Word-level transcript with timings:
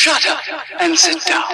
Shut 0.00 0.26
up 0.28 0.40
and 0.80 0.98
sit 0.98 1.22
down. 1.26 1.44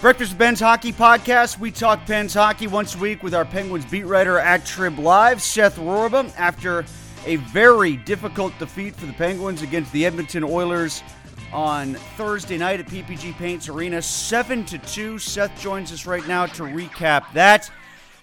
Breakfast 0.00 0.38
Ben's 0.38 0.60
Hockey 0.60 0.92
Podcast. 0.92 1.58
We 1.58 1.72
talk 1.72 2.06
Pens 2.06 2.32
hockey 2.34 2.68
once 2.68 2.94
a 2.94 2.98
week 2.98 3.24
with 3.24 3.34
our 3.34 3.44
Penguins 3.44 3.84
beat 3.84 4.06
writer 4.06 4.38
at 4.38 4.64
Trib 4.64 5.00
Live, 5.00 5.42
Seth 5.42 5.74
Rorabaugh. 5.74 6.32
After 6.38 6.84
a 7.26 7.34
very 7.34 7.96
difficult 7.96 8.56
defeat 8.60 8.94
for 8.94 9.06
the 9.06 9.12
Penguins 9.14 9.62
against 9.62 9.90
the 9.90 10.06
Edmonton 10.06 10.44
Oilers 10.44 11.02
on 11.52 11.94
Thursday 12.16 12.58
night 12.58 12.80
at 12.80 12.86
PPG 12.86 13.34
Paints 13.36 13.68
Arena, 13.68 14.00
seven 14.00 14.64
to 14.66 14.78
two. 14.78 15.18
Seth 15.18 15.58
joins 15.60 15.92
us 15.92 16.06
right 16.06 16.26
now 16.26 16.46
to 16.46 16.62
recap 16.62 17.32
that. 17.34 17.70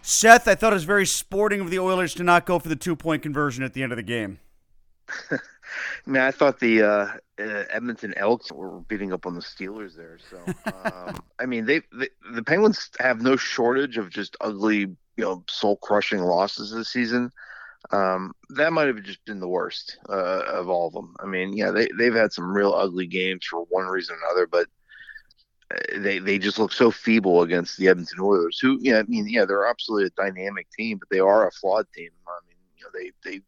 Seth, 0.01 0.47
I 0.47 0.55
thought 0.55 0.71
it 0.71 0.75
was 0.75 0.85
very 0.85 1.05
sporting 1.05 1.59
of 1.59 1.69
the 1.69 1.79
Oilers 1.79 2.13
to 2.15 2.23
not 2.23 2.45
go 2.45 2.59
for 2.59 2.69
the 2.69 2.75
two-point 2.75 3.23
conversion 3.23 3.63
at 3.63 3.73
the 3.73 3.83
end 3.83 3.91
of 3.91 3.97
the 3.97 4.03
game. 4.03 4.39
I 5.31 5.39
mean, 6.05 6.21
I 6.21 6.31
thought 6.31 6.59
the 6.59 6.81
uh, 6.81 7.07
uh, 7.39 7.63
Edmonton 7.69 8.13
Elks 8.17 8.51
were 8.51 8.79
beating 8.81 9.11
up 9.13 9.25
on 9.25 9.35
the 9.35 9.41
Steelers 9.41 9.95
there. 9.95 10.17
So, 10.29 10.39
um, 10.93 11.21
I 11.39 11.45
mean, 11.45 11.65
they, 11.65 11.81
they 11.91 12.09
the 12.33 12.43
Penguins 12.43 12.89
have 12.99 13.21
no 13.21 13.35
shortage 13.35 13.97
of 13.97 14.09
just 14.09 14.37
ugly, 14.41 14.79
you 14.79 14.97
know, 15.17 15.43
soul 15.49 15.77
crushing 15.77 16.21
losses 16.21 16.71
this 16.71 16.89
season. 16.89 17.31
Um, 17.91 18.33
that 18.49 18.73
might 18.73 18.87
have 18.87 19.01
just 19.03 19.23
been 19.25 19.39
the 19.39 19.47
worst 19.47 19.97
uh, 20.09 20.43
of 20.47 20.69
all 20.69 20.87
of 20.87 20.93
them. 20.93 21.15
I 21.19 21.25
mean, 21.25 21.53
yeah, 21.55 21.71
they 21.71 21.87
they've 21.97 22.13
had 22.13 22.33
some 22.33 22.51
real 22.51 22.73
ugly 22.73 23.07
games 23.07 23.45
for 23.45 23.61
one 23.69 23.85
reason 23.87 24.15
or 24.15 24.19
another, 24.27 24.47
but 24.47 24.67
uh, 25.71 25.99
they 25.99 26.19
they 26.19 26.37
just 26.37 26.59
look 26.59 26.71
so 26.73 26.91
feeble 26.91 27.41
against 27.41 27.77
the 27.77 27.87
Edmonton 27.87 28.19
Oilers, 28.21 28.59
who, 28.61 28.77
yeah, 28.81 28.99
I 28.99 29.03
mean, 29.03 29.27
yeah, 29.29 29.45
they're 29.45 29.67
absolutely 29.67 30.07
a 30.07 30.21
dynamic 30.21 30.67
team, 30.77 30.97
but 30.97 31.09
they 31.09 31.19
are 31.19 31.47
a 31.47 31.51
flawed 31.51 31.85
team. 31.95 32.09
I 32.27 32.39
mean, 32.47 32.57
you 32.77 32.83
know, 32.83 32.89
they 32.93 33.11
they 33.29 33.41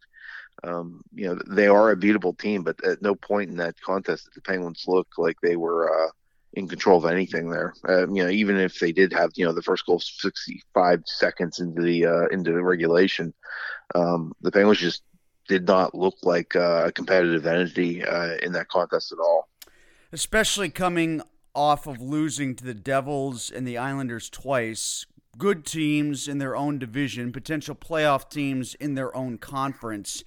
um, 0.64 1.02
you 1.14 1.28
know, 1.28 1.40
they 1.50 1.68
are 1.68 1.92
a 1.92 1.98
beatable 1.98 2.38
team, 2.38 2.64
but 2.64 2.84
at 2.84 3.02
no 3.02 3.16
point 3.16 3.50
in 3.50 3.58
that 3.58 3.80
contest 3.82 4.26
did 4.26 4.34
the 4.36 4.42
Penguins 4.42 4.86
look 4.88 5.08
like 5.18 5.38
they 5.42 5.56
were 5.56 5.90
uh, 6.08 6.10
in 6.54 6.68
control 6.68 6.98
of 6.98 7.12
anything 7.12 7.50
there. 7.50 7.74
Uh, 7.88 8.08
you 8.08 8.24
know, 8.24 8.30
even 8.30 8.58
if 8.58 8.80
they 8.80 8.92
did 8.92 9.14
have, 9.14 9.32
you 9.36 9.46
know, 9.46 9.54
the 9.54 9.62
first 9.62 9.86
goal 9.86 10.00
65 10.00 11.04
seconds 11.06 11.60
into 11.60 11.82
the 11.82 12.06
uh, 12.06 12.28
into 12.28 12.52
the 12.52 12.64
regulation, 12.64 13.34
um, 13.96 14.34
the 14.42 14.52
Penguins 14.52 14.80
just 14.80 15.04
did 15.48 15.68
not 15.68 15.96
look 15.96 16.16
like 16.24 16.56
uh, 16.56 16.84
a 16.86 16.92
competitive 16.92 17.46
entity 17.46 18.04
uh, 18.04 18.36
in 18.44 18.52
that 18.54 18.68
contest 18.70 19.12
at 19.12 19.20
all. 19.20 19.50
Especially 20.12 20.70
coming 20.70 21.22
off 21.54 21.88
of 21.88 22.00
losing 22.02 22.56
to 22.56 22.64
the 22.64 22.74
Devils 22.74 23.52
and 23.52 23.68
the 23.68 23.78
Islanders 23.78 24.30
twice, 24.30 25.06
good 25.38 25.66
teams 25.66 26.28
in 26.28 26.38
their 26.38 26.56
own 26.56 26.80
division, 26.80 27.32
potential 27.32 27.76
playoff 27.76 28.30
teams 28.30 28.76
in 28.76 28.96
their 28.96 29.16
own 29.16 29.38
conference. 29.38 30.24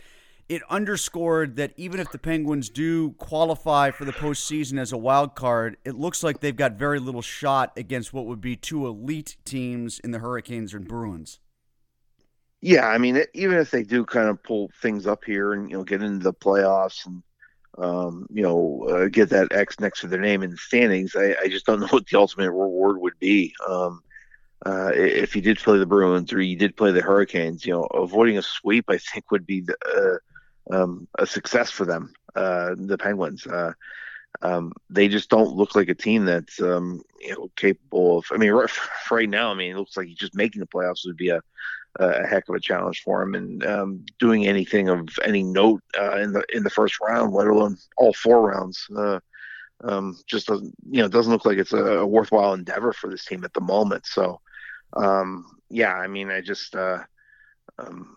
It 0.48 0.62
underscored 0.68 1.56
that 1.56 1.72
even 1.76 2.00
if 2.00 2.10
the 2.12 2.18
Penguins 2.18 2.68
do 2.68 3.12
qualify 3.12 3.90
for 3.90 4.04
the 4.04 4.12
postseason 4.12 4.78
as 4.78 4.92
a 4.92 4.98
wild 4.98 5.34
card, 5.34 5.76
it 5.84 5.94
looks 5.94 6.22
like 6.22 6.40
they've 6.40 6.54
got 6.54 6.72
very 6.72 6.98
little 6.98 7.22
shot 7.22 7.72
against 7.76 8.12
what 8.12 8.26
would 8.26 8.40
be 8.40 8.56
two 8.56 8.86
elite 8.86 9.36
teams 9.44 9.98
in 10.00 10.10
the 10.10 10.18
Hurricanes 10.18 10.74
and 10.74 10.86
Bruins. 10.86 11.40
Yeah, 12.60 12.86
I 12.86 12.98
mean, 12.98 13.24
even 13.34 13.58
if 13.58 13.70
they 13.70 13.82
do 13.82 14.04
kind 14.04 14.28
of 14.28 14.42
pull 14.42 14.70
things 14.80 15.06
up 15.06 15.24
here 15.24 15.52
and 15.52 15.68
you 15.70 15.76
know 15.76 15.84
get 15.84 16.02
into 16.02 16.22
the 16.22 16.32
playoffs 16.32 17.06
and 17.06 17.22
um, 17.78 18.26
you 18.30 18.42
know 18.42 18.86
uh, 18.88 19.08
get 19.08 19.30
that 19.30 19.52
X 19.52 19.80
next 19.80 20.00
to 20.00 20.06
their 20.06 20.20
name 20.20 20.42
in 20.42 20.50
the 20.50 20.56
standings, 20.56 21.16
I, 21.16 21.34
I 21.42 21.48
just 21.48 21.66
don't 21.66 21.80
know 21.80 21.86
what 21.90 22.06
the 22.06 22.18
ultimate 22.18 22.52
reward 22.52 23.00
would 23.00 23.18
be. 23.18 23.54
Um, 23.66 24.02
uh, 24.64 24.92
if 24.94 25.34
you 25.34 25.42
did 25.42 25.58
play 25.58 25.78
the 25.78 25.86
Bruins 25.86 26.32
or 26.32 26.40
you 26.40 26.56
did 26.56 26.76
play 26.76 26.92
the 26.92 27.02
Hurricanes, 27.02 27.66
you 27.66 27.72
know, 27.72 27.82
avoiding 27.94 28.38
a 28.38 28.42
sweep, 28.42 28.84
I 28.88 28.98
think 28.98 29.32
would 29.32 29.44
be 29.44 29.62
the, 29.62 29.74
uh, 29.84 30.18
um, 30.70 31.08
a 31.18 31.26
success 31.26 31.70
for 31.70 31.84
them. 31.84 32.12
Uh, 32.34 32.74
the 32.76 32.98
Penguins, 32.98 33.46
uh, 33.46 33.72
um, 34.40 34.72
they 34.88 35.08
just 35.08 35.28
don't 35.28 35.54
look 35.54 35.74
like 35.74 35.88
a 35.88 35.94
team 35.94 36.24
that's 36.24 36.60
um, 36.60 37.02
you 37.20 37.30
know 37.30 37.50
capable 37.56 38.18
of. 38.18 38.26
I 38.32 38.36
mean, 38.36 38.50
right, 38.50 38.70
right, 39.10 39.28
now, 39.28 39.50
I 39.50 39.54
mean, 39.54 39.72
it 39.72 39.78
looks 39.78 39.96
like 39.96 40.08
just 40.08 40.34
making 40.34 40.60
the 40.60 40.66
playoffs 40.66 41.06
would 41.06 41.16
be 41.16 41.30
a 41.30 41.40
a 41.96 42.26
heck 42.26 42.48
of 42.48 42.54
a 42.54 42.60
challenge 42.60 43.02
for 43.02 43.22
him, 43.22 43.34
and 43.34 43.66
um, 43.66 44.04
doing 44.18 44.46
anything 44.46 44.88
of 44.88 45.08
any 45.24 45.42
note 45.42 45.82
uh, 45.98 46.16
in 46.18 46.32
the 46.32 46.42
in 46.54 46.62
the 46.62 46.70
first 46.70 46.98
round, 47.00 47.32
let 47.34 47.48
alone 47.48 47.76
all 47.98 48.14
four 48.14 48.48
rounds. 48.48 48.86
Uh, 48.96 49.20
um, 49.84 50.16
just 50.26 50.46
doesn't, 50.46 50.74
you 50.90 51.02
know, 51.02 51.08
doesn't 51.08 51.32
look 51.32 51.44
like 51.44 51.58
it's 51.58 51.72
a, 51.72 51.84
a 51.84 52.06
worthwhile 52.06 52.54
endeavor 52.54 52.92
for 52.92 53.10
this 53.10 53.24
team 53.24 53.44
at 53.44 53.52
the 53.52 53.60
moment. 53.60 54.06
So, 54.06 54.40
um, 54.92 55.44
yeah, 55.70 55.92
I 55.94 56.06
mean, 56.06 56.30
I 56.30 56.40
just, 56.40 56.74
uh, 56.76 57.02
um, 57.78 58.16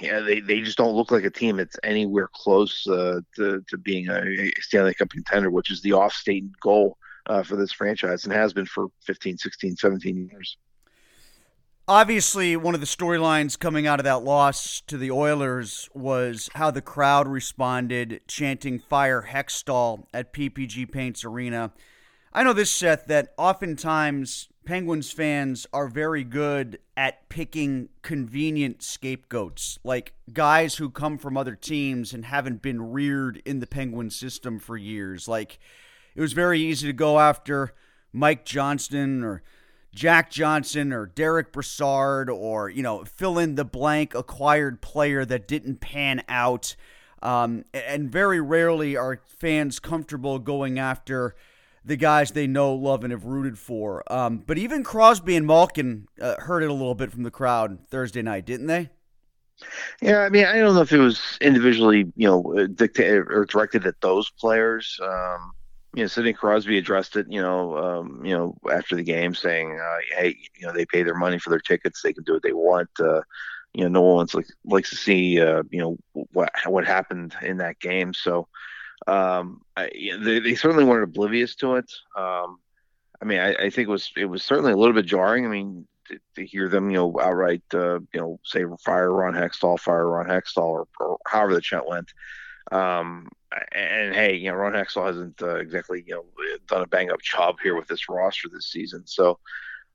yeah, 0.00 0.20
they, 0.20 0.40
they 0.40 0.60
just 0.60 0.78
don't 0.78 0.94
look 0.94 1.10
like 1.10 1.24
a 1.24 1.30
team 1.30 1.56
that's 1.56 1.76
anywhere 1.82 2.28
close 2.32 2.86
uh, 2.86 3.20
to, 3.36 3.62
to 3.68 3.78
being 3.78 4.08
a, 4.08 4.50
Stanley 4.60 4.94
Cup 4.94 5.10
contender, 5.10 5.50
which 5.50 5.70
is 5.70 5.80
the 5.82 5.92
off-state 5.92 6.44
goal 6.60 6.98
uh, 7.26 7.42
for 7.42 7.56
this 7.56 7.72
franchise 7.72 8.24
and 8.24 8.32
has 8.32 8.52
been 8.52 8.66
for 8.66 8.88
15, 9.04 9.38
16, 9.38 9.76
17 9.76 10.28
years. 10.30 10.56
Obviously, 11.88 12.56
one 12.56 12.74
of 12.74 12.80
the 12.80 12.86
storylines 12.86 13.56
coming 13.56 13.86
out 13.86 14.00
of 14.00 14.04
that 14.04 14.24
loss 14.24 14.80
to 14.88 14.98
the 14.98 15.12
Oilers 15.12 15.88
was 15.94 16.50
how 16.56 16.72
the 16.72 16.82
crowd 16.82 17.28
responded, 17.28 18.22
chanting 18.26 18.80
"Fire 18.80 19.28
Hextall" 19.30 20.04
at 20.12 20.32
PPG 20.32 20.90
Paints 20.90 21.24
Arena. 21.24 21.70
I 22.32 22.42
know 22.42 22.52
this, 22.52 22.72
Seth, 22.72 23.06
that 23.06 23.32
oftentimes 23.38 24.48
Penguins 24.66 25.12
fans 25.12 25.64
are 25.72 25.86
very 25.86 26.24
good 26.24 26.80
at 26.96 27.28
picking 27.28 27.88
convenient 28.02 28.82
scapegoats, 28.82 29.78
like 29.84 30.12
guys 30.32 30.74
who 30.74 30.90
come 30.90 31.18
from 31.18 31.36
other 31.36 31.54
teams 31.54 32.12
and 32.12 32.24
haven't 32.24 32.62
been 32.62 32.90
reared 32.90 33.40
in 33.46 33.60
the 33.60 33.66
Penguin 33.66 34.10
system 34.10 34.58
for 34.58 34.76
years. 34.76 35.28
Like 35.28 35.60
it 36.16 36.20
was 36.20 36.32
very 36.32 36.60
easy 36.60 36.88
to 36.88 36.92
go 36.92 37.20
after 37.20 37.74
Mike 38.12 38.44
Johnston 38.44 39.22
or 39.22 39.42
Jack 39.94 40.32
Johnson 40.32 40.92
or 40.92 41.06
Derek 41.06 41.52
Brassard 41.52 42.28
or, 42.28 42.68
you 42.68 42.82
know, 42.82 43.04
fill 43.04 43.38
in 43.38 43.54
the 43.54 43.64
blank 43.64 44.16
acquired 44.16 44.82
player 44.82 45.24
that 45.24 45.46
didn't 45.46 45.80
pan 45.80 46.24
out. 46.28 46.74
Um, 47.22 47.64
and 47.72 48.10
very 48.10 48.40
rarely 48.40 48.96
are 48.96 49.22
fans 49.38 49.78
comfortable 49.78 50.40
going 50.40 50.78
after 50.78 51.36
the 51.86 51.96
guys 51.96 52.32
they 52.32 52.46
know, 52.46 52.74
love, 52.74 53.04
and 53.04 53.12
have 53.12 53.24
rooted 53.24 53.58
for. 53.58 54.02
Um, 54.12 54.38
but 54.38 54.58
even 54.58 54.82
Crosby 54.82 55.36
and 55.36 55.46
Malkin 55.46 56.08
uh, 56.20 56.34
heard 56.40 56.62
it 56.62 56.70
a 56.70 56.72
little 56.72 56.94
bit 56.94 57.12
from 57.12 57.22
the 57.22 57.30
crowd 57.30 57.78
Thursday 57.88 58.22
night, 58.22 58.44
didn't 58.44 58.66
they? 58.66 58.90
Yeah, 60.02 60.18
I 60.18 60.28
mean, 60.28 60.44
I 60.44 60.58
don't 60.58 60.74
know 60.74 60.82
if 60.82 60.92
it 60.92 60.98
was 60.98 61.38
individually, 61.40 62.12
you 62.16 62.28
know, 62.28 62.66
dictated 62.66 63.30
or 63.30 63.46
directed 63.46 63.86
at 63.86 64.00
those 64.02 64.28
players. 64.30 64.98
Um, 65.02 65.52
you 65.94 66.02
know, 66.02 66.08
Sidney 66.08 66.34
Crosby 66.34 66.76
addressed 66.76 67.16
it, 67.16 67.26
you 67.30 67.40
know, 67.40 67.78
um, 67.78 68.22
you 68.22 68.36
know, 68.36 68.54
after 68.70 68.96
the 68.96 69.02
game, 69.02 69.34
saying, 69.34 69.80
uh, 69.80 69.96
"Hey, 70.14 70.36
you 70.58 70.66
know, 70.66 70.74
they 70.74 70.84
pay 70.84 71.02
their 71.02 71.14
money 71.14 71.38
for 71.38 71.48
their 71.48 71.58
tickets; 71.60 72.02
they 72.02 72.12
can 72.12 72.24
do 72.24 72.34
what 72.34 72.42
they 72.42 72.52
want." 72.52 72.90
Uh, 73.00 73.22
you 73.72 73.84
know, 73.84 73.88
no 73.88 74.02
one 74.02 74.26
like, 74.34 74.46
likes 74.64 74.90
to 74.90 74.96
see, 74.96 75.40
uh, 75.40 75.62
you 75.70 75.80
know, 75.80 75.96
what 76.12 76.50
what 76.66 76.86
happened 76.86 77.34
in 77.40 77.58
that 77.58 77.80
game. 77.80 78.12
So, 78.12 78.46
um, 79.06 79.62
I, 79.76 79.90
they, 80.22 80.40
they 80.40 80.54
certainly 80.54 80.84
weren't 80.84 81.04
oblivious 81.04 81.54
to 81.56 81.76
it. 81.76 81.90
Um, 82.16 82.58
I 83.20 83.24
mean, 83.24 83.38
I, 83.38 83.54
I, 83.54 83.70
think 83.70 83.88
it 83.88 83.90
was 83.90 84.10
it 84.16 84.26
was 84.26 84.42
certainly 84.42 84.72
a 84.72 84.76
little 84.76 84.94
bit 84.94 85.06
jarring. 85.06 85.46
I 85.46 85.48
mean, 85.48 85.86
to, 86.08 86.18
to 86.34 86.44
hear 86.44 86.68
them, 86.68 86.90
you 86.90 86.96
know, 86.96 87.20
outright, 87.20 87.62
uh, 87.72 88.00
you 88.12 88.20
know, 88.20 88.40
say 88.44 88.64
fire 88.84 89.12
Ron 89.12 89.34
Hextall, 89.34 89.78
fire 89.78 90.08
Ron 90.08 90.26
Hextall, 90.26 90.58
or, 90.58 90.88
or 91.00 91.18
however 91.26 91.54
the 91.54 91.60
chant 91.60 91.88
went. 91.88 92.12
Um, 92.72 93.28
and, 93.72 94.14
hey, 94.14 94.36
you 94.36 94.50
know, 94.50 94.56
Ron 94.56 94.72
Hextall 94.72 95.06
hasn't 95.06 95.40
uh, 95.40 95.56
exactly, 95.56 96.04
you 96.06 96.14
know, 96.14 96.24
done 96.66 96.82
a 96.82 96.86
bang 96.86 97.10
up 97.10 97.22
job 97.22 97.56
here 97.62 97.76
with 97.76 97.86
this 97.86 98.08
roster 98.08 98.48
this 98.48 98.66
season. 98.66 99.02
So, 99.06 99.38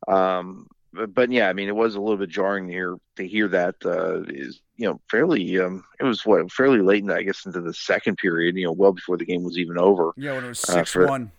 um, 0.07 0.67
but, 0.94 1.13
but, 1.13 1.31
yeah, 1.31 1.50
I 1.50 1.53
mean, 1.53 1.69
it 1.69 1.75
was 1.75 1.96
a 1.96 2.02
little 2.02 2.18
bit 2.18 2.29
jarring 2.29 2.67
to 2.67 2.73
hear 2.73 2.97
to 3.16 3.28
hear 3.28 3.47
that 3.49 3.76
uh, 3.85 4.23
is 4.28 4.61
you 4.78 4.88
know 4.88 4.99
fairly 5.09 5.59
um, 5.59 5.84
it 5.99 6.03
was 6.03 6.26
what 6.26 6.52
fairly 6.52 6.82
late, 6.82 7.03
in, 7.03 7.11
I 7.11 7.23
guess, 7.23 7.46
into 7.46 7.61
the 7.61 7.73
second 7.73 8.17
period. 8.17 8.55
You 8.55 8.66
know, 8.66 8.72
well 8.72 8.91
before 8.91 9.17
the 9.17 9.26
game 9.26 9.43
was 9.43 9.58
even 9.58 9.78
over. 9.78 10.14
Yeah, 10.17 10.34
when 10.34 10.46
it 10.46 10.49
was 10.49 10.59
six 10.59 10.96
uh, 10.96 11.05
one. 11.05 11.32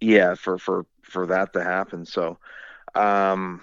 Yeah, 0.00 0.34
for 0.34 0.58
for 0.58 0.86
for 1.02 1.26
that 1.26 1.52
to 1.54 1.64
happen. 1.64 2.04
So, 2.04 2.38
um, 2.94 3.62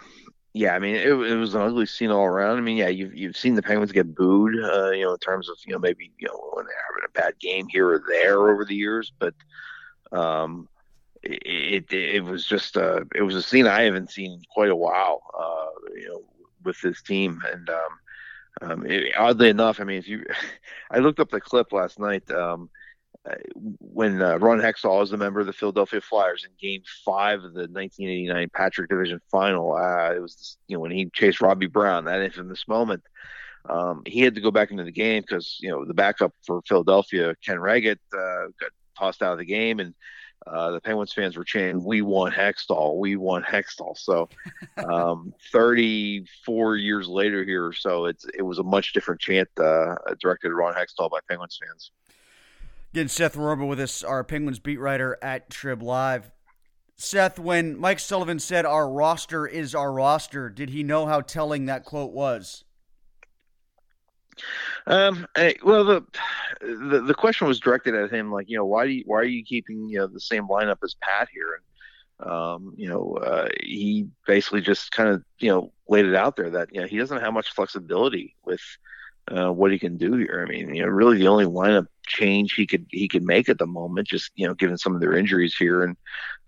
yeah, 0.53 0.73
I 0.73 0.79
mean, 0.79 0.95
it, 0.95 1.09
it 1.09 1.35
was 1.35 1.53
an 1.53 1.61
ugly 1.61 1.85
scene 1.85 2.11
all 2.11 2.25
around. 2.25 2.57
I 2.57 2.61
mean, 2.61 2.77
yeah, 2.77 2.87
you've 2.87 3.13
you've 3.13 3.37
seen 3.37 3.55
the 3.55 3.61
Penguins 3.61 3.91
get 3.91 4.15
booed, 4.15 4.55
uh, 4.63 4.91
you 4.91 5.03
know, 5.03 5.13
in 5.13 5.19
terms 5.19 5.49
of 5.49 5.57
you 5.65 5.73
know 5.73 5.79
maybe 5.79 6.11
you 6.17 6.27
know 6.27 6.49
when 6.53 6.65
they're 6.65 6.85
having 6.89 7.05
a 7.05 7.11
bad 7.11 7.39
game 7.39 7.67
here 7.69 7.89
or 7.89 8.03
there 8.07 8.49
over 8.49 8.65
the 8.65 8.75
years, 8.75 9.11
but 9.19 9.33
um, 10.11 10.67
it, 11.25 11.91
it, 11.91 12.23
was 12.23 12.45
just 12.45 12.77
uh, 12.77 13.01
it 13.15 13.21
was 13.21 13.35
a 13.35 13.41
scene 13.41 13.67
I 13.67 13.83
haven't 13.83 14.11
seen 14.11 14.33
in 14.33 14.41
quite 14.53 14.69
a 14.69 14.75
while, 14.75 15.23
uh, 15.37 15.91
you 15.95 16.07
know, 16.07 16.23
with 16.63 16.79
this 16.81 17.01
team. 17.01 17.41
And 17.51 17.69
um, 17.69 17.99
um, 18.61 18.85
it, 18.85 19.13
oddly 19.17 19.49
enough, 19.49 19.79
I 19.79 19.83
mean, 19.83 19.97
if 19.97 20.07
you, 20.07 20.25
I 20.91 20.99
looked 20.99 21.19
up 21.19 21.29
the 21.29 21.41
clip 21.41 21.71
last 21.71 21.99
night. 21.99 22.29
Um, 22.31 22.69
when 23.79 24.21
uh, 24.21 24.37
Ron 24.37 24.59
Hextall 24.59 24.99
was 24.99 25.11
a 25.11 25.17
member 25.17 25.39
of 25.39 25.47
the 25.47 25.53
Philadelphia 25.53 25.99
Flyers 25.99 26.45
in 26.45 26.51
Game 26.59 26.83
Five 27.03 27.39
of 27.39 27.53
the 27.53 27.61
1989 27.61 28.49
Patrick 28.53 28.89
Division 28.89 29.19
Final, 29.31 29.73
uh, 29.73 30.13
it 30.13 30.21
was 30.21 30.57
you 30.67 30.77
know 30.77 30.81
when 30.81 30.91
he 30.91 31.09
chased 31.11 31.41
Robbie 31.41 31.65
Brown, 31.65 32.05
that 32.05 32.21
infamous 32.21 32.67
moment. 32.67 33.03
Um, 33.67 34.03
he 34.05 34.21
had 34.21 34.35
to 34.35 34.41
go 34.41 34.51
back 34.51 34.69
into 34.69 34.83
the 34.83 34.91
game 34.91 35.23
because 35.23 35.57
you 35.59 35.71
know 35.71 35.85
the 35.85 35.93
backup 35.93 36.33
for 36.45 36.61
Philadelphia, 36.67 37.35
Ken 37.43 37.57
Wregget, 37.57 37.97
uh, 38.13 38.51
got 38.59 38.69
tossed 38.97 39.23
out 39.23 39.33
of 39.33 39.39
the 39.39 39.45
game, 39.45 39.79
and 39.79 39.95
uh, 40.47 40.71
the 40.71 40.81
Penguins 40.81 41.13
fans 41.13 41.35
were 41.35 41.43
chanting, 41.43 41.83
"We 41.83 42.01
want 42.01 42.33
Hextall, 42.33 42.97
we 42.97 43.15
want 43.15 43.45
Hextall." 43.45 43.97
So, 43.97 44.29
um, 44.77 45.33
34 45.51 46.77
years 46.77 47.07
later 47.07 47.43
here, 47.43 47.65
or 47.67 47.73
so 47.73 48.05
it's 48.05 48.25
it 48.37 48.43
was 48.43 48.59
a 48.59 48.63
much 48.63 48.93
different 48.93 49.21
chant 49.21 49.49
uh, 49.59 49.95
directed 50.19 50.49
at 50.49 50.55
Ron 50.55 50.73
Hextall 50.73 51.09
by 51.09 51.19
Penguins 51.27 51.59
fans. 51.63 51.91
Again, 52.93 53.07
Seth 53.09 53.35
Rorabaugh 53.35 53.67
with 53.67 53.79
us, 53.79 54.03
our 54.03 54.23
Penguins 54.23 54.59
beat 54.59 54.79
writer 54.79 55.17
at 55.21 55.49
Trib 55.49 55.81
Live. 55.81 56.31
Seth, 56.95 57.37
when 57.37 57.77
Mike 57.77 57.99
Sullivan 57.99 58.39
said 58.39 58.65
our 58.65 58.89
roster 58.89 59.45
is 59.45 59.75
our 59.75 59.91
roster, 59.91 60.49
did 60.49 60.69
he 60.69 60.81
know 60.81 61.05
how 61.05 61.19
telling 61.19 61.65
that 61.65 61.83
quote 61.83 62.13
was? 62.13 62.63
Um, 64.87 65.25
well, 65.63 65.83
the, 65.83 66.05
the 66.61 67.01
the 67.01 67.13
question 67.15 67.47
was 67.47 67.59
directed 67.59 67.95
at 67.95 68.11
him, 68.11 68.31
like, 68.31 68.49
you 68.49 68.57
know, 68.57 68.65
why 68.65 68.85
do 68.85 68.91
you, 68.91 69.03
why 69.05 69.17
are 69.17 69.23
you 69.23 69.43
keeping 69.43 69.89
you 69.89 69.99
know 69.99 70.07
the 70.07 70.19
same 70.19 70.47
lineup 70.47 70.77
as 70.83 70.95
Pat 71.01 71.27
here? 71.33 71.59
And 72.19 72.29
um, 72.29 72.73
you 72.77 72.87
know, 72.87 73.13
uh, 73.15 73.49
he 73.61 74.07
basically 74.27 74.61
just 74.61 74.91
kind 74.91 75.09
of 75.09 75.23
you 75.39 75.49
know 75.49 75.71
laid 75.87 76.05
it 76.05 76.15
out 76.15 76.35
there 76.35 76.51
that 76.51 76.69
you 76.73 76.81
know 76.81 76.87
he 76.87 76.97
doesn't 76.97 77.21
have 77.21 77.33
much 77.33 77.51
flexibility 77.53 78.35
with 78.45 78.61
uh, 79.27 79.51
what 79.51 79.71
he 79.71 79.79
can 79.79 79.97
do 79.97 80.13
here. 80.13 80.45
I 80.45 80.49
mean, 80.49 80.73
you 80.73 80.83
know, 80.83 80.89
really 80.89 81.17
the 81.17 81.27
only 81.27 81.45
lineup 81.45 81.87
change 82.05 82.53
he 82.53 82.65
could 82.65 82.85
he 82.89 83.07
could 83.07 83.23
make 83.23 83.49
at 83.49 83.57
the 83.57 83.65
moment, 83.65 84.07
just 84.07 84.31
you 84.35 84.47
know, 84.47 84.53
given 84.53 84.77
some 84.77 84.95
of 84.95 85.01
their 85.01 85.17
injuries 85.17 85.55
here 85.55 85.83
and 85.83 85.97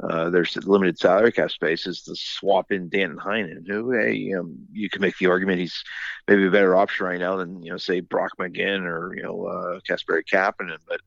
uh, 0.04 0.30
there's 0.30 0.56
limited 0.57 0.98
salary 1.00 1.31
cap 1.31 1.51
space, 1.51 1.88
is 1.88 2.04
to 2.04 2.15
swap 2.15 2.71
in 2.71 2.89
Dan 2.89 3.18
Heinen, 3.18 3.68
who 3.68 3.92
hey, 3.92 4.13
you, 4.13 4.36
know, 4.36 4.50
you 4.71 4.89
can 4.89 5.01
make 5.01 5.18
the 5.18 5.27
argument 5.27 5.59
he's 5.59 5.83
maybe 6.27 6.45
a 6.45 6.51
better 6.51 6.75
option 6.75 7.06
right 7.06 7.19
now 7.19 7.36
than 7.38 7.63
you 7.63 7.71
know, 7.71 7.77
say 7.77 8.00
Brock 8.00 8.33
McGinn 8.39 8.81
or 8.86 9.15
you 9.15 9.24
know, 9.24 9.45
uh, 9.45 9.80
Kasperi 9.89 10.24
Kapanen, 10.31 10.77
but 10.88 11.01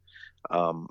um, 0.50 0.88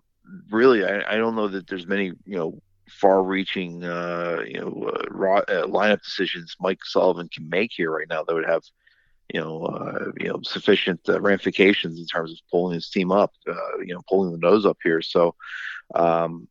really, 0.49 0.85
I, 0.85 1.13
I 1.13 1.17
don't 1.17 1.35
know 1.35 1.49
that 1.49 1.67
there's 1.67 1.87
many 1.87 2.13
you 2.25 2.37
know 2.37 2.61
far-reaching, 2.89 3.83
uh, 3.83 4.41
you 4.47 4.59
know, 4.59 4.91
uh, 4.93 5.03
raw, 5.11 5.37
uh, 5.39 5.67
lineup 5.67 6.01
decisions 6.03 6.55
Mike 6.59 6.83
Sullivan 6.83 7.29
can 7.29 7.47
make 7.47 7.71
here 7.71 7.91
right 7.91 8.07
now 8.09 8.23
that 8.23 8.33
would 8.33 8.47
have 8.47 8.63
you 9.33 9.39
know, 9.39 9.63
uh, 9.63 10.11
you 10.17 10.27
know, 10.27 10.39
sufficient 10.43 11.01
uh, 11.07 11.21
ramifications 11.21 11.99
in 11.99 12.05
terms 12.05 12.31
of 12.31 12.37
pulling 12.49 12.75
his 12.75 12.89
team 12.89 13.11
up, 13.11 13.31
uh, 13.47 13.79
you 13.79 13.93
know, 13.93 14.01
pulling 14.09 14.31
the 14.31 14.37
nose 14.37 14.65
up 14.65 14.77
here. 14.83 15.01
So, 15.01 15.35
um, 15.93 16.47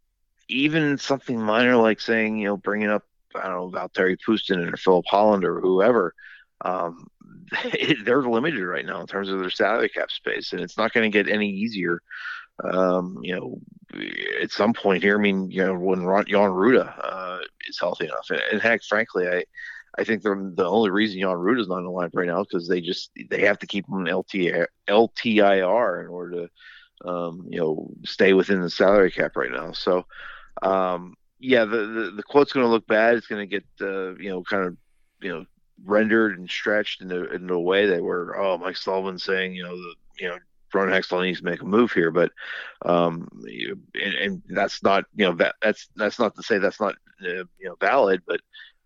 even 0.48 0.96
something 0.96 1.40
minor 1.40 1.76
like 1.76 2.00
saying, 2.00 2.38
you 2.38 2.48
know, 2.48 2.56
bringing 2.56 2.88
up, 2.88 3.04
I 3.34 3.48
don't 3.48 3.72
know, 3.72 3.78
Valtteri 3.78 4.16
Puustinen 4.26 4.72
or 4.72 4.76
Filip 4.76 5.06
Hallander 5.06 5.56
or 5.56 5.60
whoever, 5.60 6.14
um, 6.62 7.08
they're 8.04 8.22
limited 8.22 8.64
right 8.64 8.86
now 8.86 9.00
in 9.00 9.06
terms 9.06 9.28
of 9.28 9.40
their 9.40 9.50
salary 9.50 9.88
cap 9.88 10.10
space, 10.10 10.52
and 10.52 10.60
it's 10.60 10.78
not 10.78 10.92
going 10.92 11.10
to 11.10 11.16
get 11.24 11.32
any 11.32 11.48
easier. 11.48 12.00
Um, 12.64 13.18
you 13.22 13.36
know, 13.36 13.60
at 14.42 14.50
some 14.50 14.72
point 14.72 15.02
here, 15.02 15.16
I 15.16 15.20
mean, 15.20 15.50
you 15.50 15.64
know, 15.64 15.74
when 15.74 16.02
Ron, 16.02 16.24
Jan 16.26 16.50
Rutta 16.50 16.92
uh, 17.02 17.38
is 17.68 17.78
healthy 17.78 18.06
enough, 18.06 18.30
and, 18.30 18.40
and 18.52 18.60
heck, 18.60 18.82
frankly, 18.82 19.28
I 19.28 19.44
I 19.98 20.04
think 20.04 20.22
the 20.22 20.64
only 20.64 20.90
reason 20.90 21.20
Jan 21.20 21.30
Rutta 21.30 21.60
is 21.60 21.68
not 21.68 21.78
in 21.78 21.84
the 21.84 21.90
lineup 21.90 22.14
right 22.14 22.28
now 22.28 22.40
is 22.40 22.46
because 22.46 22.68
they 22.68 22.80
just 22.80 23.10
they 23.30 23.42
have 23.42 23.58
to 23.58 23.66
keep 23.66 23.88
him 23.88 24.04
LT, 24.04 24.68
LTIR 24.88 26.04
in 26.04 26.08
order 26.08 26.46
to 27.02 27.08
um, 27.08 27.46
you 27.48 27.58
know 27.58 27.90
stay 28.04 28.32
within 28.32 28.60
the 28.60 28.70
salary 28.70 29.10
cap 29.10 29.36
right 29.36 29.50
now. 29.50 29.72
So 29.72 30.06
um, 30.62 31.16
yeah, 31.40 31.64
the, 31.64 31.78
the, 31.86 32.12
the 32.16 32.22
quote's 32.22 32.52
going 32.52 32.64
to 32.64 32.70
look 32.70 32.86
bad. 32.86 33.16
It's 33.16 33.26
going 33.26 33.48
to 33.48 33.60
get 33.60 33.64
uh, 33.80 34.14
you 34.16 34.30
know 34.30 34.42
kind 34.42 34.64
of 34.64 34.76
you 35.20 35.30
know 35.30 35.44
rendered 35.84 36.38
and 36.38 36.48
stretched 36.48 37.02
in 37.02 37.10
a, 37.12 37.24
in 37.24 37.50
a 37.50 37.58
way 37.58 37.86
that 37.86 38.02
where 38.02 38.38
oh 38.40 38.56
Mike 38.58 38.76
Sullivan 38.76 39.18
saying 39.18 39.54
you 39.54 39.64
know 39.64 39.76
the 39.76 39.94
you 40.20 40.28
know 40.28 40.38
Ron 40.74 40.88
Hextall 40.88 41.24
needs 41.24 41.38
to 41.38 41.44
make 41.44 41.62
a 41.62 41.64
move 41.64 41.92
here, 41.92 42.10
but 42.10 42.30
um, 42.84 43.28
and, 43.94 44.14
and, 44.14 44.42
that's 44.50 44.82
not 44.82 45.04
you 45.16 45.24
know 45.24 45.34
that 45.36 45.54
that's 45.62 45.88
that's 45.96 46.18
not 46.18 46.36
to 46.36 46.42
say 46.42 46.58
that's 46.58 46.80
not 46.80 46.94
uh, 47.22 47.44
you 47.58 47.64
know 47.64 47.76
valid, 47.80 48.22
but 48.26 48.40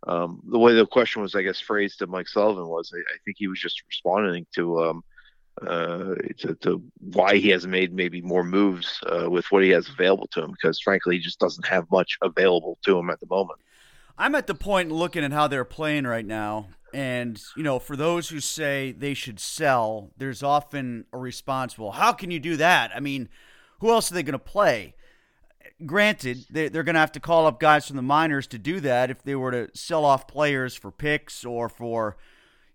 um, 0.07 0.43
the 0.45 0.59
way 0.59 0.75
the 0.75 0.87
question 0.87 1.23
was, 1.23 1.35
I 1.35 1.43
guess, 1.43 1.61
phrased 1.61 1.99
to 2.01 2.07
Mike 2.07 2.29
Sullivan 2.29 2.67
was, 2.67 2.93
I, 2.95 2.99
I 2.99 3.19
think 3.25 3.37
he 3.39 3.49
was 3.49 3.61
just 3.61 3.83
responding 3.87 4.47
to, 4.55 4.85
um, 4.85 5.05
uh, 5.61 6.15
to, 6.39 6.55
to, 6.61 6.83
why 6.99 7.37
he 7.37 7.51
hasn't 7.51 7.71
made 7.71 7.93
maybe 7.93 8.21
more 8.21 8.43
moves 8.43 8.99
uh, 9.07 9.31
with 9.31 9.47
what 9.51 9.63
he 9.63 9.71
has 9.71 9.89
available 9.89 10.27
to 10.33 10.43
him, 10.43 10.51
because 10.51 10.81
frankly, 10.81 11.17
he 11.17 11.23
just 11.23 11.39
doesn't 11.39 11.67
have 11.67 11.91
much 11.91 12.19
available 12.23 12.79
to 12.85 12.99
him 12.99 13.11
at 13.11 13.21
the 13.21 13.27
moment. 13.27 13.61
I'm 14.19 14.35
at 14.35 14.47
the 14.47 14.55
point 14.55 14.91
looking 14.91 15.25
at 15.25 15.33
how 15.33 15.47
they're 15.49 15.65
playing 15.65 16.05
right 16.05 16.27
now, 16.27 16.69
and 16.93 17.41
you 17.57 17.63
know, 17.63 17.79
for 17.79 17.97
those 17.97 18.29
who 18.29 18.41
say 18.41 18.93
they 18.93 19.15
should 19.15 19.41
sell, 19.41 20.11
there's 20.19 20.43
often 20.43 21.07
a 21.13 21.19
response. 21.19 21.79
Well, 21.79 21.93
how 21.93 22.13
can 22.13 22.31
you 22.31 22.39
do 22.39 22.57
that? 22.57 22.91
I 22.95 23.01
mean, 23.01 23.29
who 23.81 23.91
else 23.91 24.11
are 24.11 24.15
they 24.15 24.23
going 24.23 24.33
to 24.33 24.39
play? 24.39 24.95
Granted, 25.87 26.47
they're 26.51 26.71
going 26.71 26.95
to 26.95 27.01
have 27.01 27.13
to 27.13 27.21
call 27.21 27.47
up 27.47 27.61
guys 27.61 27.87
from 27.87 27.97
the 27.97 28.03
minors 28.03 28.47
to 28.49 28.59
do 28.59 28.81
that 28.81 29.11
if 29.11 29.23
they 29.23 29.35
were 29.35 29.51
to 29.51 29.69
sell 29.75 30.05
off 30.05 30.27
players 30.27 30.75
for 30.75 30.91
picks 30.91 31.45
or 31.45 31.69
for 31.69 32.17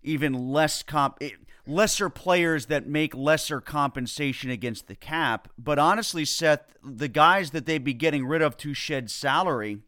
even 0.03 0.33
less 0.33 0.83
comp 0.83 1.17
eh, 1.21 1.31
lesser 1.65 2.09
players 2.09 2.67
that 2.67 2.87
make 2.87 3.13
lesser 3.15 3.59
compensation 3.59 4.49
against 4.49 4.87
the 4.87 4.95
cap. 4.95 5.49
But 5.57 5.79
honestly, 5.79 6.23
Seth, 6.23 6.75
the 6.83 7.07
guys 7.07 7.51
that 7.51 7.65
they'd 7.65 7.83
be 7.83 7.93
getting 7.93 8.25
rid 8.25 8.41
of 8.41 8.55
to 8.57 8.73
shed 8.73 9.09
salary, 9.11 9.79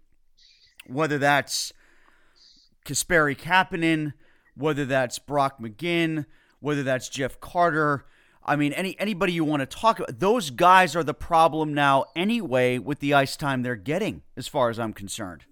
whether 0.88 1.18
that's 1.18 1.72
Kasperi 2.86 3.38
Kapanen, 3.38 4.14
whether 4.56 4.86
that's 4.86 5.20
Brock 5.20 5.60
McGinn, 5.62 6.26
whether 6.60 6.84
that's 6.84 7.10
Jeff 7.10 7.40
Carter– 7.40 8.06
I 8.50 8.56
mean, 8.56 8.74
any 8.74 9.00
anybody 9.00 9.32
you 9.34 9.44
want 9.44 9.62
to 9.62 9.68
talk 9.68 10.00
about, 10.00 10.20
those 10.20 10.50
guys 10.50 10.96
are 10.96 11.04
the 11.04 11.14
problem 11.14 11.76
now 11.76 12.06
anyway 12.16 12.80
with 12.80 13.00
the 13.00 13.14
ice 13.14 13.38
time 13.38 13.62
they're 13.62 13.76
getting, 13.76 14.24
as 14.36 14.48
far 14.48 14.72
as 14.72 14.80
I'm 14.80 14.92
concerned. 14.92 15.46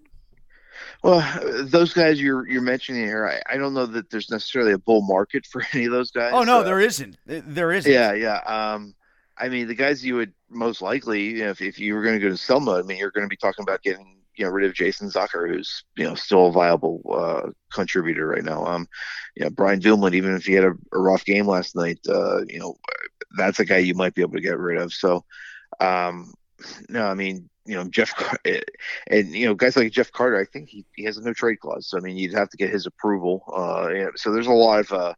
Well, 1.04 1.24
those 1.64 1.92
guys 1.92 2.20
you're 2.20 2.48
you're 2.48 2.60
mentioning 2.60 3.04
here, 3.04 3.24
I, 3.24 3.54
I 3.54 3.56
don't 3.56 3.72
know 3.72 3.86
that 3.86 4.10
there's 4.10 4.30
necessarily 4.30 4.72
a 4.72 4.78
bull 4.78 5.02
market 5.02 5.46
for 5.46 5.62
any 5.72 5.84
of 5.84 5.92
those 5.92 6.10
guys. 6.10 6.32
Oh 6.34 6.42
no, 6.42 6.60
uh, 6.60 6.62
there 6.64 6.80
isn't. 6.80 7.16
There 7.24 7.70
isn't. 7.70 7.90
Yeah, 7.90 8.14
yeah. 8.14 8.38
Um, 8.38 8.96
I 9.36 9.48
mean, 9.48 9.68
the 9.68 9.76
guys 9.76 10.04
you 10.04 10.16
would 10.16 10.32
most 10.50 10.82
likely, 10.82 11.22
you 11.22 11.44
know, 11.44 11.50
if, 11.50 11.62
if 11.62 11.78
you 11.78 11.94
were 11.94 12.02
going 12.02 12.16
to 12.16 12.20
go 12.20 12.28
to 12.28 12.36
Selma, 12.36 12.80
I 12.80 12.82
mean, 12.82 12.98
you're 12.98 13.12
going 13.12 13.24
to 13.24 13.28
be 13.28 13.36
talking 13.36 13.62
about 13.62 13.82
getting 13.82 14.18
you 14.38 14.44
know 14.44 14.50
rid 14.50 14.66
of 14.66 14.74
Jason 14.74 15.08
Zucker, 15.08 15.48
who's 15.48 15.84
you 15.96 16.04
know 16.04 16.14
still 16.14 16.46
a 16.46 16.52
viable 16.52 17.02
uh, 17.10 17.50
contributor 17.72 18.26
right 18.28 18.44
now. 18.44 18.64
Um, 18.64 18.88
you 19.34 19.44
know 19.44 19.50
Brian 19.50 19.80
Dumoulin, 19.80 20.14
even 20.14 20.34
if 20.34 20.46
he 20.46 20.54
had 20.54 20.64
a, 20.64 20.74
a 20.92 20.98
rough 20.98 21.24
game 21.24 21.46
last 21.46 21.76
night, 21.76 21.98
uh, 22.08 22.44
you 22.46 22.60
know 22.60 22.76
that's 23.36 23.60
a 23.60 23.64
guy 23.64 23.78
you 23.78 23.94
might 23.94 24.14
be 24.14 24.22
able 24.22 24.34
to 24.34 24.40
get 24.40 24.58
rid 24.58 24.80
of. 24.80 24.92
So, 24.92 25.24
um, 25.80 26.32
no, 26.88 27.06
I 27.06 27.14
mean 27.14 27.48
you 27.68 27.74
know 27.76 27.84
Jeff 27.84 28.12
eh, 28.44 28.60
and 29.08 29.28
you 29.28 29.46
know 29.46 29.54
guys 29.54 29.76
like 29.76 29.92
Jeff 29.92 30.10
Carter, 30.10 30.40
I 30.40 30.44
think 30.44 30.68
he, 30.68 30.84
he 30.96 31.04
has 31.04 31.18
a 31.18 31.22
no 31.22 31.32
trade 31.32 31.60
clause. 31.60 31.86
So 31.86 31.98
I 31.98 32.00
mean 32.00 32.16
you'd 32.16 32.34
have 32.34 32.48
to 32.50 32.56
get 32.56 32.70
his 32.70 32.86
approval. 32.86 33.44
Uh, 33.54 33.88
you 33.90 34.04
know, 34.04 34.10
so 34.16 34.32
there's 34.32 34.46
a 34.46 34.52
lot 34.52 34.80
of 34.80 34.92
uh, 34.92 35.14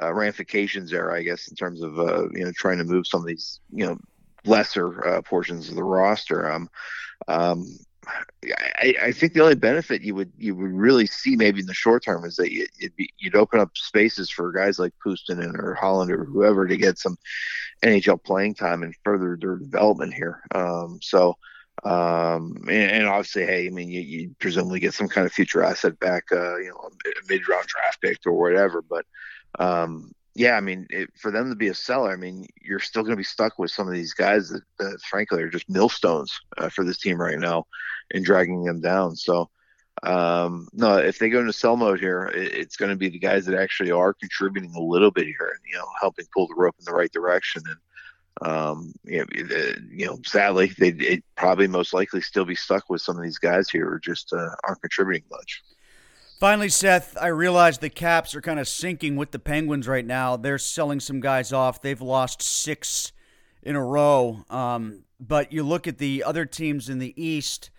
uh, 0.00 0.12
ramifications 0.12 0.90
there, 0.90 1.10
I 1.10 1.22
guess, 1.22 1.48
in 1.48 1.56
terms 1.56 1.82
of 1.82 1.98
uh, 1.98 2.28
you 2.32 2.44
know 2.44 2.52
trying 2.54 2.78
to 2.78 2.84
move 2.84 3.06
some 3.06 3.20
of 3.20 3.26
these 3.26 3.60
you 3.72 3.86
know 3.86 3.98
lesser 4.44 5.06
uh, 5.08 5.22
portions 5.22 5.68
of 5.68 5.74
the 5.74 5.82
roster. 5.82 6.52
Um, 6.52 6.68
um, 7.28 7.66
I, 8.78 8.94
I, 9.02 9.12
think 9.12 9.32
the 9.32 9.42
only 9.42 9.56
benefit 9.56 10.02
you 10.02 10.14
would 10.14 10.30
you 10.38 10.54
would 10.54 10.72
really 10.72 11.06
see 11.06 11.34
maybe 11.34 11.60
in 11.60 11.66
the 11.66 11.74
short 11.74 12.04
term 12.04 12.24
is 12.24 12.36
that 12.36 12.52
you, 12.52 12.66
would 12.82 12.94
be, 12.96 13.12
you'd 13.18 13.34
open 13.34 13.58
up 13.58 13.76
spaces 13.76 14.30
for 14.30 14.52
guys 14.52 14.78
like 14.78 14.92
Puustinen 15.04 15.58
or 15.58 15.76
Hallander 15.80 16.20
or 16.20 16.24
whoever 16.24 16.66
to 16.66 16.76
get 16.76 16.98
some 16.98 17.16
NHL 17.82 18.22
playing 18.22 18.54
time 18.54 18.82
and 18.82 18.94
further 19.04 19.36
their 19.40 19.56
development 19.56 20.14
here. 20.14 20.42
Um, 20.54 21.00
so 21.02 21.36
um, 21.84 22.56
and, 22.68 22.90
and, 22.90 23.06
obviously, 23.06 23.44
hey, 23.44 23.66
I 23.66 23.70
mean, 23.70 23.90
you, 23.90 24.00
you 24.00 24.36
presumably 24.38 24.80
get 24.80 24.94
some 24.94 25.08
kind 25.08 25.26
of 25.26 25.32
future 25.32 25.62
asset 25.62 25.98
back, 26.00 26.24
uh, 26.32 26.56
you 26.56 26.70
know, 26.70 26.88
a 26.88 27.10
mid 27.28 27.46
round 27.48 27.66
draft 27.66 28.00
pick 28.00 28.18
or 28.24 28.32
whatever. 28.32 28.82
But 28.82 29.04
um, 29.58 30.12
yeah, 30.36 30.56
I 30.56 30.60
mean, 30.60 30.86
it, 30.90 31.08
for 31.16 31.30
them 31.30 31.48
to 31.48 31.56
be 31.56 31.68
a 31.68 31.74
seller, 31.74 32.12
I 32.12 32.16
mean, 32.16 32.46
you're 32.60 32.78
still 32.78 33.02
going 33.02 33.12
to 33.12 33.16
be 33.16 33.24
stuck 33.24 33.58
with 33.58 33.70
some 33.70 33.88
of 33.88 33.94
these 33.94 34.12
guys 34.12 34.50
that, 34.50 34.62
that 34.78 35.00
frankly, 35.00 35.42
are 35.42 35.48
just 35.48 35.68
millstones 35.70 36.38
uh, 36.58 36.68
for 36.68 36.84
this 36.84 36.98
team 36.98 37.18
right 37.18 37.38
now 37.38 37.66
and 38.12 38.22
dragging 38.22 38.62
them 38.62 38.82
down. 38.82 39.16
So, 39.16 39.48
um, 40.02 40.68
no, 40.74 40.98
if 40.98 41.18
they 41.18 41.30
go 41.30 41.40
into 41.40 41.54
sell 41.54 41.78
mode 41.78 42.00
here, 42.00 42.26
it, 42.34 42.52
it's 42.52 42.76
going 42.76 42.90
to 42.90 42.96
be 42.96 43.08
the 43.08 43.18
guys 43.18 43.46
that 43.46 43.58
actually 43.58 43.92
are 43.92 44.12
contributing 44.12 44.74
a 44.76 44.80
little 44.80 45.10
bit 45.10 45.24
here 45.24 45.54
and, 45.54 45.60
you 45.72 45.78
know, 45.78 45.86
helping 45.98 46.26
pull 46.34 46.48
the 46.48 46.54
rope 46.54 46.76
in 46.78 46.84
the 46.84 46.92
right 46.92 47.12
direction. 47.12 47.62
And, 47.66 48.50
um, 48.50 48.92
you 49.04 49.20
know, 49.20 49.26
you 49.90 50.04
know 50.04 50.18
sadly, 50.26 50.66
they'd 50.78 51.22
probably 51.34 51.66
most 51.66 51.94
likely 51.94 52.20
still 52.20 52.44
be 52.44 52.54
stuck 52.54 52.90
with 52.90 53.00
some 53.00 53.16
of 53.16 53.22
these 53.22 53.38
guys 53.38 53.70
here 53.70 53.90
who 53.90 54.00
just 54.00 54.34
uh, 54.34 54.50
aren't 54.64 54.82
contributing 54.82 55.24
much. 55.30 55.62
Finally, 56.38 56.68
Seth, 56.68 57.16
I 57.18 57.28
realize 57.28 57.78
the 57.78 57.88
Caps 57.88 58.34
are 58.34 58.42
kind 58.42 58.60
of 58.60 58.68
sinking 58.68 59.16
with 59.16 59.30
the 59.30 59.38
Penguins 59.38 59.88
right 59.88 60.04
now. 60.04 60.36
They're 60.36 60.58
selling 60.58 61.00
some 61.00 61.18
guys 61.18 61.50
off. 61.50 61.80
They've 61.80 62.00
lost 62.00 62.42
six 62.42 63.12
in 63.62 63.74
a 63.74 63.82
row. 63.82 64.44
Um, 64.50 65.04
but 65.18 65.50
you 65.50 65.62
look 65.62 65.86
at 65.86 65.96
the 65.96 66.22
other 66.22 66.44
teams 66.44 66.90
in 66.90 66.98
the 66.98 67.14
East. 67.16 67.70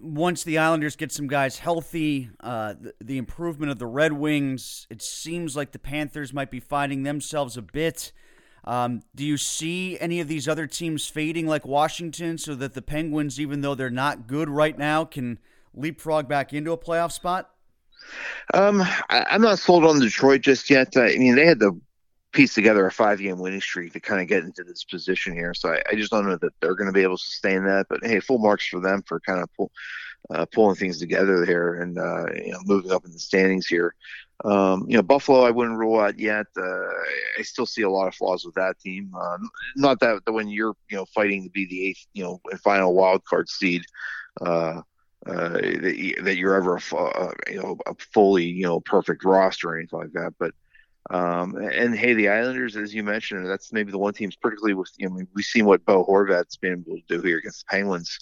Once 0.00 0.44
the 0.44 0.56
Islanders 0.56 0.96
get 0.96 1.12
some 1.12 1.26
guys 1.26 1.58
healthy, 1.58 2.30
uh, 2.40 2.72
the, 2.80 2.94
the 3.02 3.18
improvement 3.18 3.70
of 3.70 3.78
the 3.78 3.86
Red 3.86 4.14
Wings, 4.14 4.86
it 4.88 5.02
seems 5.02 5.54
like 5.54 5.72
the 5.72 5.78
Panthers 5.78 6.32
might 6.32 6.50
be 6.50 6.60
finding 6.60 7.02
themselves 7.02 7.58
a 7.58 7.62
bit. 7.62 8.12
Um, 8.64 9.02
do 9.14 9.26
you 9.26 9.36
see 9.36 10.00
any 10.00 10.20
of 10.20 10.28
these 10.28 10.48
other 10.48 10.66
teams 10.66 11.06
fading 11.06 11.46
like 11.46 11.66
Washington 11.66 12.38
so 12.38 12.54
that 12.54 12.72
the 12.72 12.80
Penguins, 12.80 13.38
even 13.38 13.60
though 13.60 13.74
they're 13.74 13.90
not 13.90 14.26
good 14.26 14.48
right 14.48 14.78
now, 14.78 15.04
can 15.04 15.38
leapfrog 15.74 16.26
back 16.26 16.54
into 16.54 16.72
a 16.72 16.78
playoff 16.78 17.12
spot? 17.12 17.50
Um, 18.54 18.80
I, 19.10 19.26
am 19.30 19.42
not 19.42 19.58
sold 19.58 19.84
on 19.84 20.00
Detroit 20.00 20.40
just 20.40 20.70
yet. 20.70 20.96
I 20.96 21.16
mean, 21.16 21.36
they 21.36 21.46
had 21.46 21.60
to 21.60 21.80
piece 22.32 22.54
together 22.54 22.86
a 22.86 22.92
five 22.92 23.18
game 23.18 23.38
winning 23.38 23.60
streak 23.60 23.92
to 23.92 24.00
kind 24.00 24.20
of 24.20 24.28
get 24.28 24.44
into 24.44 24.62
this 24.64 24.84
position 24.84 25.32
here. 25.32 25.54
So 25.54 25.70
I, 25.70 25.82
I 25.90 25.94
just 25.94 26.10
don't 26.10 26.26
know 26.26 26.36
that 26.36 26.52
they're 26.60 26.74
going 26.74 26.86
to 26.86 26.92
be 26.92 27.02
able 27.02 27.16
to 27.16 27.22
sustain 27.22 27.64
that. 27.64 27.86
But 27.88 28.00
hey, 28.04 28.20
full 28.20 28.38
marks 28.38 28.66
for 28.66 28.80
them 28.80 29.02
for 29.02 29.20
kind 29.20 29.40
of 29.40 29.52
pull, 29.54 29.70
uh, 30.30 30.46
pulling 30.52 30.76
things 30.76 30.98
together 30.98 31.44
here 31.44 31.74
and 31.80 31.98
uh, 31.98 32.26
you 32.34 32.52
know 32.52 32.60
moving 32.64 32.92
up 32.92 33.04
in 33.04 33.12
the 33.12 33.18
standings 33.18 33.66
here. 33.66 33.94
Um, 34.44 34.84
you 34.88 34.96
know, 34.96 35.02
Buffalo, 35.02 35.42
I 35.42 35.50
wouldn't 35.50 35.78
rule 35.78 35.98
out 35.98 36.18
yet. 36.18 36.46
Uh, 36.56 36.88
I 37.38 37.42
still 37.42 37.66
see 37.66 37.82
a 37.82 37.90
lot 37.90 38.06
of 38.06 38.14
flaws 38.14 38.44
with 38.44 38.54
that 38.54 38.78
team. 38.78 39.12
Uh, 39.18 39.38
not 39.74 39.98
that, 40.00 40.24
that 40.24 40.32
when 40.32 40.48
you're 40.48 40.74
you 40.90 40.96
know 40.96 41.06
fighting 41.06 41.42
to 41.44 41.50
be 41.50 41.66
the 41.66 41.88
eighth, 41.88 42.06
you 42.12 42.22
know, 42.22 42.40
final 42.62 42.94
wild 42.94 43.24
card 43.24 43.48
seed. 43.48 43.82
Uh, 44.40 44.82
uh, 45.26 45.48
that, 45.48 46.14
that 46.22 46.36
you're 46.36 46.54
ever 46.54 46.76
a, 46.76 46.96
uh, 46.96 47.32
you 47.48 47.60
know 47.60 47.76
a 47.86 47.94
fully 48.12 48.44
you 48.44 48.64
know 48.64 48.80
perfect 48.80 49.24
roster 49.24 49.70
or 49.70 49.78
anything 49.78 49.98
like 49.98 50.12
that. 50.12 50.34
But 50.38 50.54
um, 51.10 51.56
and 51.56 51.96
hey, 51.96 52.14
the 52.14 52.28
Islanders, 52.28 52.76
as 52.76 52.94
you 52.94 53.02
mentioned, 53.02 53.46
that's 53.46 53.72
maybe 53.72 53.90
the 53.90 53.98
one 53.98 54.12
team's 54.12 54.36
particularly 54.36 54.74
with 54.74 54.90
you 54.98 55.08
know 55.08 55.20
we've 55.34 55.44
seen 55.44 55.64
what 55.64 55.84
Bo 55.84 56.04
Horvat's 56.04 56.56
been 56.56 56.72
able 56.72 56.96
to 56.96 57.02
do 57.08 57.22
here 57.22 57.38
against 57.38 57.66
the 57.66 57.76
Penguins. 57.76 58.18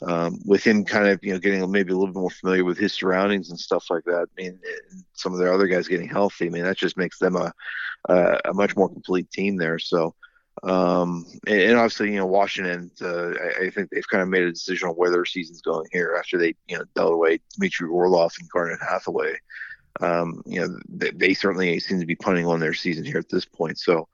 Um, 0.00 0.38
with 0.46 0.64
him 0.64 0.84
kind 0.84 1.06
of 1.08 1.20
you 1.22 1.34
know 1.34 1.38
getting 1.38 1.70
maybe 1.70 1.92
a 1.92 1.96
little 1.96 2.12
bit 2.12 2.20
more 2.20 2.30
familiar 2.30 2.64
with 2.64 2.78
his 2.78 2.94
surroundings 2.94 3.50
and 3.50 3.58
stuff 3.58 3.86
like 3.90 4.04
that. 4.04 4.26
I 4.38 4.42
mean, 4.42 4.58
some 5.12 5.32
of 5.32 5.38
their 5.38 5.52
other 5.52 5.66
guys 5.66 5.86
getting 5.88 6.08
healthy. 6.08 6.46
I 6.46 6.48
mean, 6.48 6.64
that 6.64 6.78
just 6.78 6.96
makes 6.96 7.18
them 7.18 7.36
a 7.36 7.52
a, 8.08 8.40
a 8.46 8.54
much 8.54 8.76
more 8.76 8.88
complete 8.88 9.30
team 9.30 9.56
there. 9.56 9.78
So. 9.78 10.14
Um, 10.62 11.26
and, 11.46 11.60
and, 11.60 11.78
obviously, 11.78 12.10
you 12.10 12.18
know, 12.18 12.26
Washington, 12.26 12.90
uh, 13.00 13.30
I, 13.30 13.64
I, 13.64 13.70
think 13.70 13.90
they've 13.90 14.06
kind 14.06 14.22
of 14.22 14.28
made 14.28 14.42
a 14.42 14.52
decision 14.52 14.88
on 14.88 14.94
where 14.94 15.10
their 15.10 15.24
season's 15.24 15.62
going 15.62 15.88
here 15.90 16.14
after 16.18 16.38
they, 16.38 16.54
you 16.68 16.78
know, 16.78 16.84
dealt 16.94 17.14
away 17.14 17.40
Dmitry 17.56 17.88
Orlov 17.88 18.32
and 18.38 18.48
Garnet 18.50 18.78
Hathaway. 18.80 19.34
Um, 20.00 20.42
you 20.46 20.60
know, 20.60 20.78
they, 20.88 21.10
they, 21.10 21.34
certainly 21.34 21.80
seem 21.80 22.00
to 22.00 22.06
be 22.06 22.14
punting 22.14 22.46
on 22.46 22.60
their 22.60 22.74
season 22.74 23.04
here 23.04 23.18
at 23.18 23.28
this 23.28 23.44
point. 23.44 23.78
So, 23.78 24.08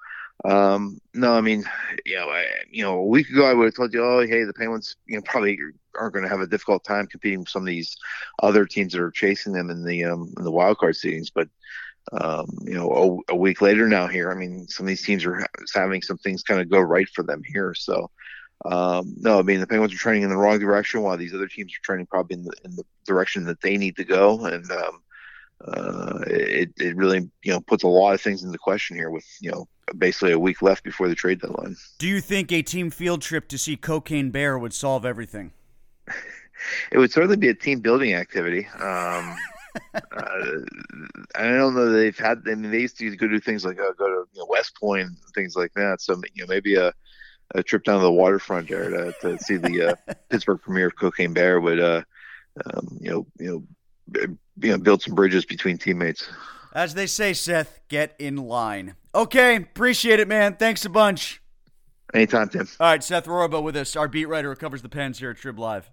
um, 0.45 1.01
no, 1.13 1.35
I 1.35 1.41
mean, 1.41 1.65
you 2.07 2.17
know, 2.17 2.29
I, 2.29 2.47
you 2.71 2.85
know, 2.85 2.99
a 2.99 3.07
week 3.07 3.29
ago 3.29 3.45
I 3.45 3.55
would 3.55 3.67
have 3.67 3.75
told 3.75 3.93
you, 3.93 4.03
oh, 4.03 4.27
hey, 4.27 4.45
the 4.45 4.55
Penguins, 4.55 4.97
you 5.07 5.17
know, 5.17 5.23
probably 5.23 5.59
aren't 5.99 6.15
going 6.15 6.23
to 6.23 6.31
have 6.31 6.41
a 6.41 6.47
difficult 6.47 6.85
time 6.85 7.07
competing 7.09 7.41
with 7.41 7.49
some 7.49 7.63
of 7.63 7.67
these 7.67 7.97
other 8.43 8.65
teams 8.65 8.93
that 8.93 9.03
are 9.03 9.11
chasing 9.11 9.53
them 9.53 9.71
in 9.71 9.85
the 9.85 10.05
um, 10.05 10.33
in 10.37 10.45
the 10.45 10.51
wild 10.51 10.79
card 10.79 10.95
seedings, 10.95 11.31
but 11.35 11.49
um, 12.13 12.47
you 12.63 12.75
know, 12.75 13.23
a, 13.29 13.33
a, 13.33 13.37
week 13.37 13.61
later 13.61 13.89
now 13.89 14.07
here, 14.07 14.31
I 14.31 14.35
mean, 14.35 14.67
some 14.69 14.85
of 14.85 14.89
these 14.89 15.03
teams 15.03 15.25
are 15.27 15.47
having 15.75 16.03
some 16.03 16.19
things 16.19 16.43
kind 16.43 16.61
of 16.61 16.71
go 16.71 16.81
right 16.81 17.09
for 17.09 17.23
them 17.23 17.43
here. 17.45 17.75
So, 17.75 18.11
um, 18.65 19.15
no, 19.19 19.39
I 19.39 19.43
mean, 19.43 19.61
the 19.61 19.67
Penguins 19.67 19.93
are 19.93 19.99
trending 19.99 20.23
in 20.23 20.31
the 20.31 20.37
wrong 20.37 20.59
direction 20.59 21.03
while 21.03 21.17
these 21.17 21.35
other 21.35 21.49
teams 21.49 21.73
are 21.73 21.85
trending 21.85 22.07
probably 22.07 22.37
in 22.37 22.45
the, 22.45 22.53
in 22.65 22.77
the 22.77 22.85
direction 23.07 23.45
that 23.45 23.61
they 23.61 23.77
need 23.77 23.97
to 23.97 24.05
go. 24.05 24.47
And, 24.47 24.71
um, 24.71 25.03
uh, 25.67 26.21
it, 26.29 26.73
it 26.79 26.97
really, 26.97 27.29
you 27.43 27.53
know, 27.53 27.61
puts 27.61 27.83
a 27.83 27.89
lot 27.89 28.15
of 28.15 28.21
things 28.21 28.43
into 28.43 28.59
question 28.59 28.97
here 28.97 29.11
with, 29.11 29.27
you 29.41 29.51
know, 29.51 29.67
basically 29.97 30.33
a 30.33 30.39
week 30.39 30.63
left 30.63 30.85
before 30.85 31.09
the 31.09 31.15
trade 31.15 31.41
deadline. 31.41 31.77
Do 31.99 32.07
you 32.07 32.21
think 32.21 32.53
a 32.53 32.63
team 32.63 32.91
field 32.91 33.23
trip 33.23 33.49
to 33.49 33.59
see 33.59 33.77
Cocaine 33.77 34.31
Bear 34.31 34.59
would 34.59 34.73
solve 34.73 35.05
everything? 35.05 35.53
it 36.93 36.99
would 36.99 37.13
certainly 37.13 37.37
be 37.37 37.49
a 37.49 37.55
team 37.55 37.81
building 37.81 38.15
activity. 38.15 38.67
Um, 38.81 39.37
uh, 39.95 40.01
I 41.35 41.49
don't 41.49 41.75
know 41.75 41.91
they've 41.91 42.19
had. 42.19 42.43
I 42.47 42.55
mean, 42.55 42.71
they 42.71 42.81
used 42.81 42.99
to 42.99 43.17
go 43.17 43.29
do 43.29 43.41
things 43.41 43.65
like 43.65 43.79
uh, 43.79 43.93
go 43.99 44.07
to 44.07 44.29
you 44.33 44.41
know, 44.41 44.47
West 44.49 44.77
Point 44.77 45.09
and 45.09 45.17
things 45.35 45.57
like 45.57 45.73
that. 45.75 46.01
So 46.01 46.21
you 46.35 46.45
know, 46.45 46.49
maybe 46.49 46.77
a, 46.77 46.93
a 47.55 47.63
trip 47.63 47.85
down 47.85 47.99
to 47.99 48.03
the 48.03 48.13
waterfront 48.13 48.69
there 48.69 48.91
to, 48.91 49.15
to 49.21 49.39
see 49.39 49.57
the 49.57 49.91
uh, 49.91 50.15
Pittsburgh 50.31 50.61
premiere 50.61 50.89
of 50.89 50.97
Cocaine 50.97 51.33
Bear 51.33 51.61
would, 51.61 51.81
uh, 51.81 52.03
um, 52.65 52.99
you 53.01 53.11
know, 53.11 53.27
you 53.39 53.67
know, 54.15 54.37
you 54.61 54.71
know, 54.71 54.79
build 54.79 55.03
some 55.03 55.15
bridges 55.15 55.45
between 55.45 55.79
teammates. 55.79 56.29
As 56.75 56.95
they 56.95 57.07
say, 57.07 57.33
Seth, 57.33 57.81
get 57.89 58.15
in 58.19 58.37
line. 58.37 58.95
Okay, 59.15 59.57
appreciate 59.57 60.21
it, 60.21 60.29
man. 60.29 60.57
Thanks 60.57 60.85
a 60.85 60.91
bunch. 60.91 61.41
Anytime, 62.15 62.49
Tim. 62.49 62.69
All 62.81 62.87
right, 62.87 63.05
Seth 63.05 63.27
Rorabaugh 63.27 63.63
with 63.63 63.77
us, 63.77 63.97
our 63.97 64.09
beat 64.09 64.27
writer 64.27 64.51
who 64.51 64.57
covers 64.57 64.83
the 64.83 64.89
Pens 64.89 65.19
here 65.19 65.31
at 65.31 65.37
Trib 65.37 65.59
Live. 65.59 65.91